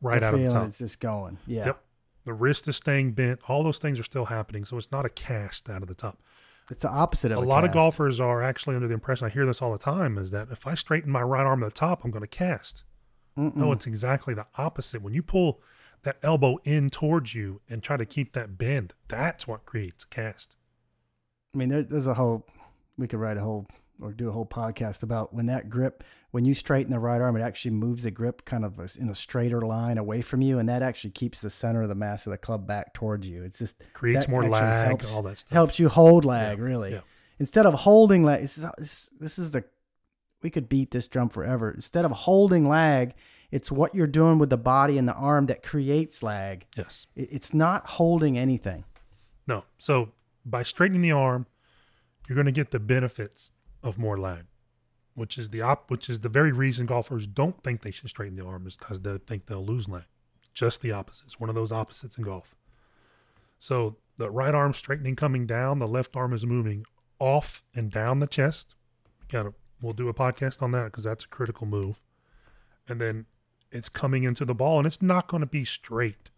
right 0.00 0.20
the 0.20 0.26
out 0.26 0.34
of 0.34 0.40
the 0.40 0.50
top. 0.50 0.66
It's 0.68 0.78
just 0.78 1.00
going. 1.00 1.38
Yeah. 1.46 1.66
Yep. 1.66 1.84
The 2.24 2.32
wrist 2.34 2.68
is 2.68 2.76
staying 2.76 3.12
bent. 3.12 3.40
All 3.48 3.62
those 3.62 3.78
things 3.78 3.98
are 3.98 4.04
still 4.04 4.26
happening, 4.26 4.64
so 4.64 4.76
it's 4.76 4.92
not 4.92 5.06
a 5.06 5.08
cast 5.08 5.70
out 5.70 5.82
of 5.82 5.88
the 5.88 5.94
top. 5.94 6.22
It's 6.70 6.82
the 6.82 6.90
opposite 6.90 7.32
of 7.32 7.38
a 7.38 7.40
a, 7.40 7.44
lot 7.44 7.64
of 7.64 7.72
golfers 7.72 8.20
are 8.20 8.42
actually 8.42 8.76
under 8.76 8.86
the 8.86 8.94
impression 8.94 9.26
I 9.26 9.30
hear 9.30 9.44
this 9.44 9.60
all 9.60 9.72
the 9.72 9.78
time 9.78 10.16
is 10.18 10.30
that 10.30 10.48
if 10.52 10.66
I 10.66 10.74
straighten 10.74 11.10
my 11.10 11.22
right 11.22 11.44
arm 11.44 11.64
at 11.64 11.66
the 11.66 11.78
top, 11.78 12.04
I'm 12.04 12.12
going 12.12 12.22
to 12.22 12.28
cast. 12.28 12.84
Mm-mm. 13.36 13.56
No, 13.56 13.72
it's 13.72 13.86
exactly 13.86 14.34
the 14.34 14.46
opposite. 14.56 15.02
When 15.02 15.12
you 15.12 15.22
pull 15.22 15.60
that 16.02 16.18
elbow 16.22 16.58
in 16.64 16.88
towards 16.88 17.34
you 17.34 17.60
and 17.68 17.82
try 17.82 17.96
to 17.96 18.06
keep 18.06 18.34
that 18.34 18.56
bend, 18.56 18.94
that's 19.08 19.48
what 19.48 19.66
creates 19.66 20.04
cast. 20.04 20.54
I 21.54 21.58
mean, 21.58 21.70
there, 21.70 21.82
there's 21.82 22.06
a 22.06 22.14
whole. 22.14 22.46
We 22.96 23.08
could 23.08 23.18
write 23.18 23.36
a 23.36 23.40
whole 23.40 23.66
or 24.02 24.12
do 24.12 24.28
a 24.28 24.32
whole 24.32 24.46
podcast 24.46 25.02
about 25.02 25.34
when 25.34 25.46
that 25.46 25.68
grip, 25.68 26.02
when 26.30 26.44
you 26.44 26.54
straighten 26.54 26.90
the 26.90 26.98
right 26.98 27.20
arm, 27.20 27.36
it 27.36 27.42
actually 27.42 27.72
moves 27.72 28.02
the 28.04 28.10
grip 28.10 28.44
kind 28.44 28.64
of 28.64 28.78
in 28.98 29.08
a 29.08 29.14
straighter 29.14 29.60
line 29.60 29.98
away 29.98 30.22
from 30.22 30.40
you, 30.42 30.58
and 30.58 30.68
that 30.68 30.82
actually 30.82 31.10
keeps 31.10 31.40
the 31.40 31.50
center 31.50 31.82
of 31.82 31.88
the 31.88 31.94
mass 31.94 32.26
of 32.26 32.30
the 32.30 32.38
club 32.38 32.66
back 32.66 32.94
towards 32.94 33.28
you. 33.28 33.42
It's 33.42 33.58
just 33.58 33.82
Creates 33.92 34.28
more 34.28 34.48
lag, 34.48 34.88
helps- 34.88 35.14
all 35.14 35.22
that 35.22 35.38
stuff. 35.38 35.52
helps 35.52 35.78
you 35.78 35.88
hold 35.88 36.24
lag 36.24 36.58
really. 36.58 36.92
yeah. 36.92 37.00
Instead 37.38 37.64
of 37.66 37.74
holding 37.74 38.22
lag, 38.22 38.40
this 38.42 38.58
is 38.58 38.66
this, 38.78 39.10
this 39.18 39.38
is 39.38 39.50
the 39.50 39.64
we 40.42 40.50
could 40.50 40.68
beat 40.68 40.90
this 40.90 41.06
drum 41.08 41.28
forever. 41.28 41.70
Instead 41.70 42.04
of 42.04 42.10
holding 42.12 42.66
lag, 42.68 43.14
it's 43.50 43.70
what 43.70 43.94
you're 43.94 44.06
doing 44.06 44.38
with 44.38 44.48
the 44.50 44.56
body 44.56 44.96
and 44.96 45.06
the 45.08 45.12
arm 45.14 45.46
that 45.46 45.62
creates 45.62 46.22
lag. 46.22 46.66
Yes. 46.76 47.06
It, 47.14 47.28
it's 47.32 47.52
not 47.52 47.86
holding 47.86 48.38
anything. 48.38 48.84
No. 49.46 49.64
So 49.78 50.12
by 50.46 50.62
straightening 50.62 51.02
the 51.02 51.12
arm, 51.12 51.46
you're 52.28 52.36
going 52.36 52.46
to 52.46 52.52
get 52.52 52.70
the 52.70 52.78
benefits 52.80 53.50
of 53.82 53.98
more 53.98 54.18
lag, 54.18 54.44
which 55.14 55.38
is 55.38 55.50
the 55.50 55.62
op, 55.62 55.90
which 55.90 56.08
is 56.08 56.20
the 56.20 56.28
very 56.28 56.52
reason 56.52 56.86
golfers 56.86 57.26
don't 57.26 57.62
think 57.62 57.82
they 57.82 57.90
should 57.90 58.08
straighten 58.08 58.36
the 58.36 58.44
arm 58.44 58.66
is 58.66 58.76
because 58.76 59.00
they 59.00 59.18
think 59.18 59.46
they'll 59.46 59.64
lose 59.64 59.88
lag. 59.88 60.04
Just 60.52 60.80
the 60.80 60.92
opposite. 60.92 61.26
It's 61.26 61.40
one 61.40 61.48
of 61.48 61.54
those 61.54 61.72
opposites 61.72 62.18
in 62.18 62.24
golf. 62.24 62.56
So 63.58 63.96
the 64.16 64.30
right 64.30 64.54
arm 64.54 64.72
straightening 64.72 65.16
coming 65.16 65.46
down, 65.46 65.78
the 65.78 65.88
left 65.88 66.16
arm 66.16 66.32
is 66.32 66.44
moving 66.44 66.84
off 67.18 67.62
and 67.74 67.90
down 67.90 68.18
the 68.18 68.26
chest. 68.26 68.74
Got 69.28 69.44
to 69.44 69.54
we'll 69.82 69.92
do 69.92 70.08
a 70.08 70.14
podcast 70.14 70.62
on 70.62 70.72
that 70.72 70.84
because 70.86 71.04
that's 71.04 71.24
a 71.24 71.28
critical 71.28 71.66
move. 71.66 72.00
And 72.88 73.00
then 73.00 73.26
it's 73.70 73.88
coming 73.88 74.24
into 74.24 74.44
the 74.44 74.54
ball 74.54 74.78
and 74.78 74.86
it's 74.86 75.02
not 75.02 75.28
going 75.28 75.40
to 75.40 75.46
be 75.46 75.64
straight 75.64 76.30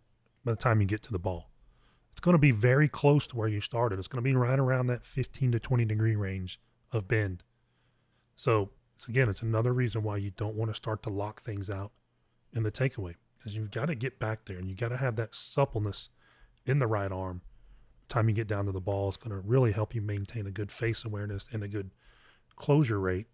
by 0.44 0.52
the 0.52 0.56
time 0.56 0.80
you 0.80 0.86
get 0.86 1.02
to 1.02 1.12
the 1.12 1.18
ball. 1.18 1.48
it's 2.10 2.20
going 2.20 2.34
to 2.34 2.38
be 2.38 2.50
very 2.50 2.88
close 2.88 3.26
to 3.28 3.36
where 3.36 3.48
you 3.48 3.60
started. 3.60 3.98
It's 3.98 4.08
going 4.08 4.22
to 4.22 4.28
be 4.28 4.34
right 4.34 4.58
around 4.58 4.88
that 4.88 5.04
15 5.04 5.52
to 5.52 5.60
20 5.60 5.84
degree 5.84 6.16
range 6.16 6.60
of 6.92 7.08
bend. 7.08 7.42
So, 8.36 8.70
so 8.96 9.06
again, 9.08 9.28
it's 9.28 9.42
another 9.42 9.72
reason 9.72 10.02
why 10.02 10.18
you 10.18 10.30
don't 10.36 10.54
want 10.54 10.70
to 10.70 10.76
start 10.76 11.02
to 11.04 11.10
lock 11.10 11.42
things 11.42 11.70
out 11.70 11.92
in 12.54 12.62
the 12.62 12.70
takeaway 12.70 13.14
because 13.38 13.54
you've 13.54 13.70
got 13.70 13.86
to 13.86 13.94
get 13.94 14.18
back 14.18 14.44
there 14.44 14.58
and 14.58 14.68
you 14.68 14.76
got 14.76 14.88
to 14.88 14.96
have 14.96 15.16
that 15.16 15.34
suppleness 15.34 16.08
in 16.66 16.78
the 16.78 16.86
right 16.86 17.10
arm. 17.10 17.40
The 18.08 18.14
Time 18.14 18.28
you 18.28 18.34
get 18.34 18.46
down 18.46 18.66
to 18.66 18.72
the 18.72 18.80
ball 18.80 19.08
is 19.08 19.16
going 19.16 19.30
to 19.30 19.48
really 19.48 19.72
help 19.72 19.94
you 19.94 20.00
maintain 20.00 20.46
a 20.46 20.50
good 20.50 20.70
face 20.70 21.04
awareness 21.04 21.48
and 21.52 21.62
a 21.62 21.68
good 21.68 21.90
closure 22.56 23.00
rate. 23.00 23.26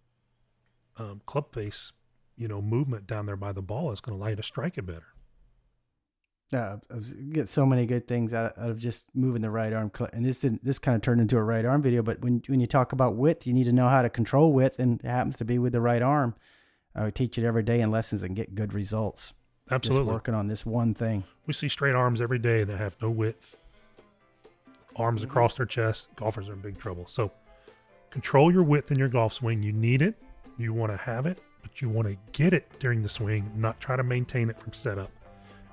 Um, 0.97 1.21
club 1.27 1.53
face, 1.53 1.93
you 2.37 2.49
know, 2.49 2.61
movement 2.61 3.07
down 3.07 3.27
there 3.27 3.37
by 3.37 3.53
the 3.53 3.63
ball 3.63 3.93
is 3.93 4.01
going 4.01 4.19
to 4.19 4.23
allow 4.23 4.31
you 4.31 4.37
to 4.37 4.43
strike 4.43 4.79
it 4.79 4.87
better. 4.87 5.07
Uh, 6.53 6.77
I 6.91 6.95
was- 6.95 7.13
you 7.13 7.33
get 7.33 7.49
so 7.49 7.67
many 7.67 7.85
good 7.85 8.07
things 8.09 8.33
out 8.33 8.53
of, 8.57 8.65
out 8.65 8.71
of 8.71 8.79
just 8.79 9.09
moving 9.15 9.43
the 9.43 9.51
right 9.51 9.73
arm. 9.73 9.91
And 10.15 10.25
this 10.25 10.41
didn't, 10.41 10.65
this 10.65 10.79
kind 10.79 10.97
of 10.97 11.03
turned 11.03 11.21
into 11.21 11.37
a 11.37 11.43
right 11.43 11.65
arm 11.65 11.83
video. 11.83 12.03
But 12.03 12.23
when 12.23 12.43
when 12.47 12.59
you 12.61 12.67
talk 12.67 12.93
about 12.93 13.17
width, 13.17 13.47
you 13.47 13.53
need 13.53 13.65
to 13.65 13.73
know 13.73 13.89
how 13.89 14.01
to 14.01 14.09
control 14.09 14.53
width, 14.55 14.79
and 14.79 14.99
it 15.05 15.07
happens 15.07 15.37
to 15.37 15.45
be 15.45 15.59
with 15.59 15.73
the 15.73 15.81
right 15.81 16.01
arm. 16.01 16.35
I 16.95 17.05
would 17.05 17.15
teach 17.15 17.37
it 17.39 17.45
every 17.47 17.63
day 17.63 17.81
in 17.81 17.91
lessons 17.91 18.23
and 18.23 18.35
get 18.35 18.55
good 18.55 18.73
results. 18.73 19.35
Absolutely. 19.71 20.07
Just 20.07 20.13
working 20.13 20.35
on 20.35 20.49
this 20.49 20.65
one 20.65 20.95
thing. 20.95 21.25
We 21.47 21.53
see 21.53 21.69
straight 21.69 21.95
arms 21.95 22.23
every 22.23 22.39
day 22.39 22.65
that 22.65 22.79
have 22.79 22.97
no 23.03 23.11
width, 23.11 23.59
arms 24.97 25.23
across 25.23 25.55
their 25.57 25.67
chest. 25.67 26.09
Golfers 26.17 26.49
are 26.49 26.55
in 26.55 26.61
big 26.61 26.79
trouble. 26.79 27.07
So, 27.07 27.31
control 28.11 28.51
your 28.51 28.63
width 28.63 28.91
in 28.91 28.99
your 28.99 29.09
golf 29.09 29.35
swing. 29.35 29.63
You 29.63 29.73
need 29.73 30.01
it, 30.01 30.15
you 30.57 30.73
want 30.73 30.91
to 30.93 30.97
have 30.97 31.27
it, 31.27 31.39
but 31.61 31.83
you 31.83 31.91
want 31.91 32.09
to 32.09 32.17
get 32.33 32.55
it 32.55 32.67
during 32.79 33.03
the 33.03 33.09
swing, 33.09 33.51
not 33.55 33.79
try 33.81 33.97
to 33.97 34.03
maintain 34.03 34.49
it 34.49 34.59
from 34.59 34.73
setup. 34.73 35.11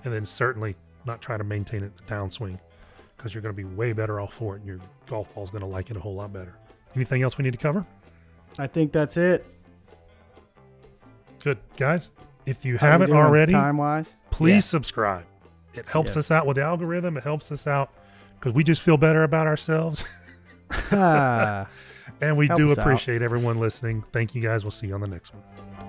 And 0.05 0.13
then, 0.13 0.25
certainly, 0.25 0.75
not 1.05 1.21
try 1.21 1.35
to 1.38 1.43
maintain 1.43 1.83
it 1.83 1.91
the 1.97 2.03
downswing 2.03 2.57
because 3.17 3.33
you're 3.33 3.41
going 3.41 3.53
to 3.55 3.57
be 3.57 3.63
way 3.75 3.91
better 3.91 4.19
off 4.19 4.33
for 4.33 4.55
it 4.55 4.59
and 4.59 4.67
your 4.67 4.79
golf 5.07 5.33
ball's 5.35 5.50
going 5.50 5.62
to 5.62 5.67
like 5.67 5.89
it 5.91 5.97
a 5.97 6.00
whole 6.00 6.15
lot 6.15 6.31
better. 6.31 6.55
Anything 6.95 7.21
else 7.24 7.38
we 7.38 7.43
need 7.43 7.51
to 7.51 7.57
cover? 7.57 7.85
I 8.57 8.67
think 8.67 8.91
that's 8.91 9.17
it. 9.17 9.45
Good. 11.43 11.57
Guys, 11.77 12.12
if 12.45 12.63
you 12.65 12.77
haven't 12.77 13.12
already, 13.12 13.51
time 13.53 13.77
wise, 13.77 14.15
please 14.31 14.65
subscribe. 14.65 15.25
It 15.74 15.85
helps 15.85 16.09
Yes. 16.12 16.17
us 16.17 16.31
out 16.31 16.45
with 16.47 16.55
the 16.55 16.63
algorithm. 16.63 17.17
It 17.17 17.24
helps 17.24 17.51
us 17.51 17.67
out 17.67 17.91
because 18.39 18.53
we 18.53 18.63
just 18.63 18.81
feel 18.81 18.97
better 18.97 19.24
about 19.24 19.47
ourselves. 19.47 20.03
And 22.21 22.38
we 22.38 22.47
Help 22.47 22.59
do 22.59 22.71
us 22.71 22.77
out. 22.77 22.85
appreciate 22.85 23.21
everyone 23.21 23.59
listening. 23.59 24.03
Thank 24.13 24.35
you 24.35 24.41
guys. 24.41 24.63
We'll 24.63 24.71
see 24.71 24.88
you 24.88 24.93
on 24.93 25.01
the 25.01 25.07
next 25.07 25.33
one. 25.33 25.84